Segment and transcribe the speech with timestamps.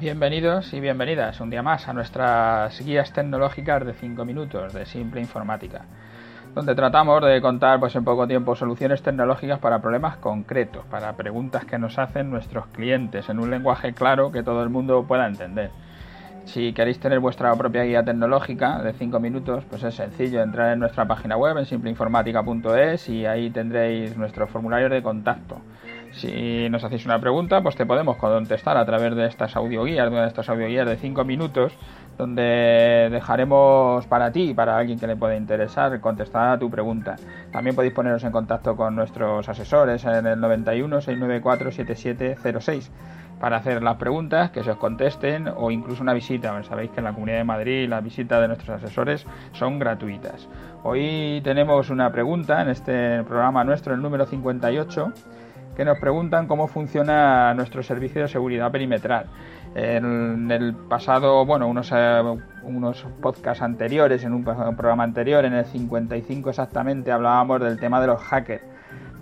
[0.00, 5.20] Bienvenidos y bienvenidas un día más a nuestras guías tecnológicas de 5 minutos de Simple
[5.20, 5.86] Informática,
[6.54, 11.64] donde tratamos de contar pues en poco tiempo soluciones tecnológicas para problemas concretos, para preguntas
[11.64, 15.72] que nos hacen nuestros clientes en un lenguaje claro que todo el mundo pueda entender.
[16.44, 20.78] Si queréis tener vuestra propia guía tecnológica de 5 minutos, pues es sencillo entrar en
[20.78, 25.60] nuestra página web en simpleinformática.es y ahí tendréis nuestro formulario de contacto.
[26.18, 30.26] Si nos hacéis una pregunta, pues te podemos contestar a través de estas audioguías, de
[30.26, 31.72] estas audioguías de 5 minutos,
[32.16, 37.14] donde dejaremos para ti para alguien que le pueda interesar contestar a tu pregunta.
[37.52, 42.90] También podéis poneros en contacto con nuestros asesores en el 91 694 7706
[43.38, 46.60] para hacer las preguntas, que se os contesten o incluso una visita.
[46.64, 50.48] Sabéis que en la Comunidad de Madrid las visitas de nuestros asesores son gratuitas.
[50.82, 55.12] Hoy tenemos una pregunta en este programa nuestro, el número 58,
[55.78, 59.26] que nos preguntan cómo funciona nuestro servicio de seguridad perimetral.
[59.76, 62.20] En el pasado, bueno, unos, eh,
[62.64, 68.08] unos podcasts anteriores, en un programa anterior, en el 55 exactamente, hablábamos del tema de
[68.08, 68.64] los hackers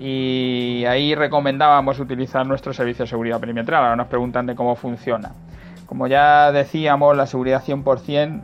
[0.00, 3.84] y ahí recomendábamos utilizar nuestro servicio de seguridad perimetral.
[3.84, 5.30] Ahora nos preguntan de cómo funciona.
[5.86, 8.42] Como ya decíamos, la seguridad 100%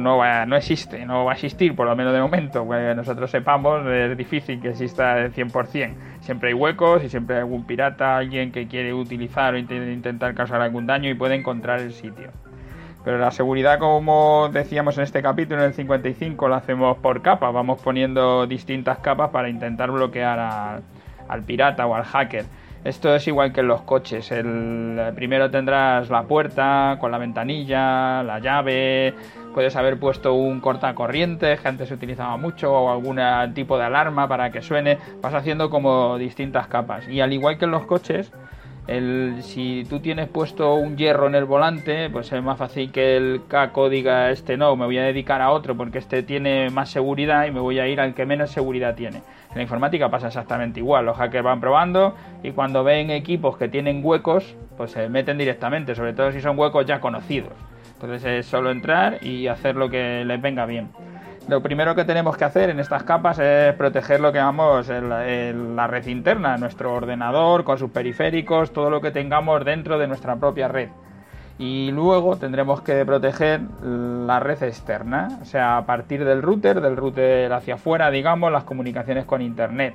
[0.00, 2.68] no, va, no existe, no va a existir, por lo menos de momento.
[2.68, 5.94] Que nosotros sepamos, es difícil que exista el 100%.
[6.20, 10.60] Siempre hay huecos y siempre hay algún pirata, alguien que quiere utilizar o intentar causar
[10.60, 12.30] algún daño y puede encontrar el sitio.
[13.04, 17.52] Pero la seguridad, como decíamos en este capítulo, en el 55, la hacemos por capas.
[17.52, 20.82] Vamos poniendo distintas capas para intentar bloquear
[21.28, 22.44] al pirata o al hacker.
[22.82, 24.32] Esto es igual que en los coches.
[24.32, 29.14] El, primero tendrás la puerta con la ventanilla, la llave.
[29.52, 33.20] Puedes haber puesto un cortacorriente que antes se utilizaba mucho o algún
[33.54, 34.98] tipo de alarma para que suene.
[35.20, 37.06] Vas haciendo como distintas capas.
[37.06, 38.32] Y al igual que en los coches,
[38.90, 43.16] el, si tú tienes puesto un hierro en el volante, pues es más fácil que
[43.16, 46.90] el caco diga este no, me voy a dedicar a otro porque este tiene más
[46.90, 49.18] seguridad y me voy a ir al que menos seguridad tiene.
[49.50, 53.68] En la informática pasa exactamente igual, los hackers van probando y cuando ven equipos que
[53.68, 57.52] tienen huecos, pues se meten directamente, sobre todo si son huecos ya conocidos.
[57.94, 60.88] Entonces es solo entrar y hacer lo que les venga bien.
[61.48, 65.86] Lo primero que tenemos que hacer en estas capas es proteger lo que llamamos la
[65.88, 70.68] red interna, nuestro ordenador con sus periféricos, todo lo que tengamos dentro de nuestra propia
[70.68, 70.90] red.
[71.58, 76.96] Y luego tendremos que proteger la red externa, o sea, a partir del router, del
[76.96, 79.94] router hacia afuera, digamos, las comunicaciones con Internet.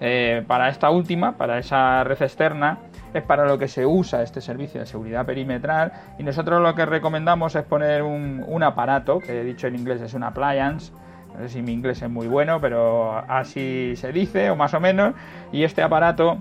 [0.00, 2.78] Eh, para esta última, para esa red externa,
[3.14, 6.84] es para lo que se usa este servicio de seguridad perimetral y nosotros lo que
[6.84, 10.92] recomendamos es poner un, aparato, que he dicho en inglés es un appliance,
[11.34, 14.80] no sé si mi inglés es muy bueno, pero así se dice o más o
[14.80, 15.14] menos,
[15.50, 16.38] y este aparato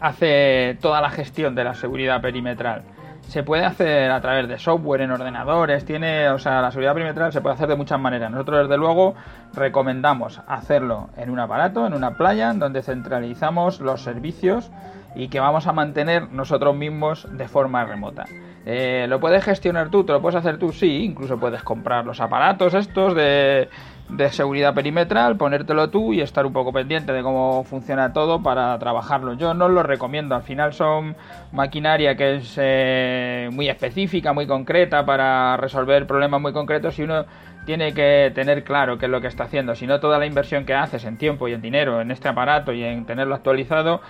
[0.00, 2.82] hace toda la gestión de la seguridad perimetral
[3.28, 7.32] se puede hacer a través de software en ordenadores, tiene, o sea, la seguridad perimetral
[7.32, 8.30] se puede hacer de muchas maneras.
[8.30, 9.14] Nosotros desde luego
[9.54, 14.70] recomendamos hacerlo en un aparato, en una playa, donde centralizamos los servicios
[15.14, 18.24] y que vamos a mantener nosotros mismos de forma remota.
[18.66, 20.04] Eh, ¿Lo puedes gestionar tú?
[20.04, 20.72] ¿Te lo puedes hacer tú?
[20.72, 23.68] Sí, incluso puedes comprar los aparatos estos de
[24.12, 28.78] de seguridad perimetral, ponértelo tú y estar un poco pendiente de cómo funciona todo para
[28.78, 29.34] trabajarlo.
[29.34, 31.16] Yo no lo recomiendo, al final son
[31.52, 37.24] maquinaria que es eh, muy específica, muy concreta para resolver problemas muy concretos y uno
[37.64, 39.74] tiene que tener claro qué es lo que está haciendo.
[39.74, 42.72] Si no, toda la inversión que haces en tiempo y en dinero en este aparato
[42.72, 44.00] y en tenerlo actualizado,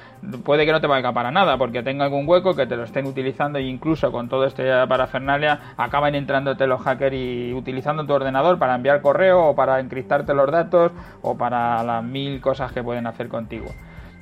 [0.44, 3.06] puede que no te valga para nada, porque tenga algún hueco que te lo estén
[3.06, 8.58] utilizando e incluso con todo este parafernalia acaban entrándote los hackers y utilizando tu ordenador
[8.58, 13.06] para enviar correo o para encriptarte los datos o para las mil cosas que pueden
[13.06, 13.66] hacer contigo.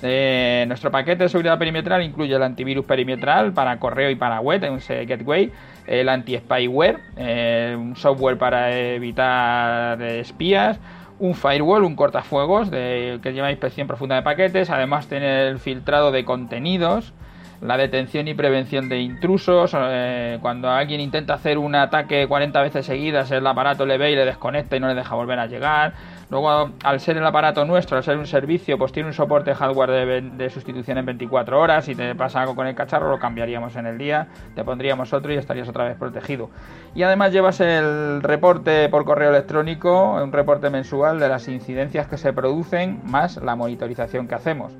[0.02, 4.62] Eh, nuestro paquete de seguridad perimetral incluye el antivirus perimetral para correo y para web,
[4.70, 5.50] un gateway,
[5.86, 10.78] el anti-spyware, eh, un software para evitar espías,
[11.18, 16.12] un firewall, un cortafuegos de, que lleva inspección profunda de paquetes, además tiene el filtrado
[16.12, 17.12] de contenidos,
[17.60, 19.72] la detención y prevención de intrusos.
[19.76, 24.14] Eh, cuando alguien intenta hacer un ataque 40 veces seguidas, el aparato le ve y
[24.14, 25.94] le desconecta y no le deja volver a llegar.
[26.30, 30.22] Luego, al ser el aparato nuestro, al ser un servicio, pues tiene un soporte hardware
[30.22, 31.86] de, sustitución en 24 horas.
[31.86, 35.32] Si te pasa algo con el cacharro, lo cambiaríamos en el día, te pondríamos otro
[35.32, 36.50] y estarías otra vez protegido.
[36.94, 42.18] Y además llevas el reporte por correo electrónico, un reporte mensual de las incidencias que
[42.18, 44.72] se producen, más la monitorización que hacemos.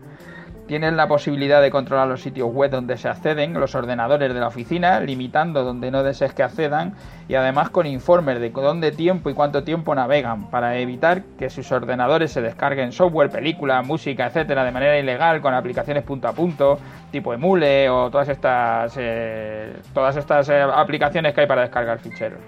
[0.69, 4.49] Tienen la posibilidad de controlar los sitios web donde se acceden, los ordenadores de la
[4.49, 6.93] oficina, limitando donde no desees que accedan
[7.26, 11.73] y además con informes de dónde tiempo y cuánto tiempo navegan para evitar que sus
[11.73, 16.79] ordenadores se descarguen software, películas, música, etcétera, de manera ilegal con aplicaciones punto a punto,
[17.11, 22.41] tipo Emule o todas estas eh, todas estas eh, aplicaciones que hay para descargar ficheros.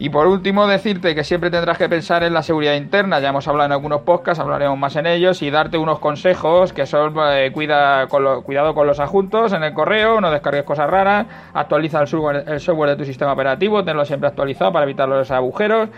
[0.00, 3.18] Y por último, decirte que siempre tendrás que pensar en la seguridad interna.
[3.18, 6.86] Ya hemos hablado en algunos podcasts, hablaremos más en ellos y darte unos consejos que
[6.86, 11.26] son eh, cuida con cuidado con los adjuntos en el correo, no descargues cosas raras,
[11.52, 15.88] actualiza el software, de tu sistema operativo, tenlo siempre actualizado para evitar los agujeros,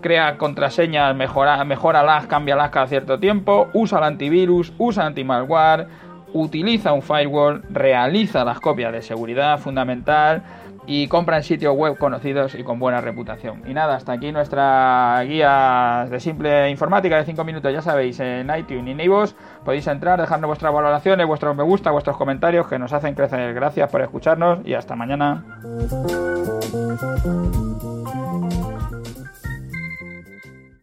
[0.00, 5.86] crea contraseñas, mejora, mejóralas, cámbialas cada cierto tiempo, usa el antivirus, usa anti-malware,
[6.32, 10.42] utiliza un firewall, realiza las copias de seguridad fundamental
[10.86, 13.62] y compra en sitios web conocidos y con buena reputación.
[13.66, 18.50] Y nada, hasta aquí nuestra guía de simple informática de 5 minutos, ya sabéis, en
[18.56, 19.34] iTunes y en iVoox
[19.64, 23.54] podéis entrar, dejarnos vuestras valoraciones, vuestros me gusta, vuestros comentarios que nos hacen crecer.
[23.54, 25.44] Gracias por escucharnos y hasta mañana.